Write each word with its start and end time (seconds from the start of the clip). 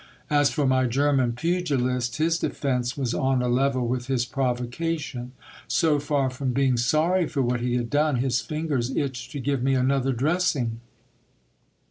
As 0.31 0.49
for 0.49 0.65
my 0.65 0.87
German 0.87 1.33
pugilist, 1.33 2.15
his 2.17 2.39
defence 2.39 2.97
was 2.97 3.13
on 3.13 3.43
a 3.43 3.47
level 3.47 3.87
with 3.87 4.07
his 4.07 4.25
provocation; 4.25 5.33
so 5.67 5.99
far 5.99 6.31
from 6.31 6.53
being 6.53 6.75
tony 6.75 7.27
for 7.27 7.43
what 7.43 7.61
he 7.61 7.75
had 7.75 7.91
done, 7.91 8.15
his 8.15 8.41
fingers 8.41 8.89
itched 8.97 9.29
to 9.33 9.39
give 9.39 9.61
me 9.61 9.75
another 9.75 10.11
dressing. 10.11 10.79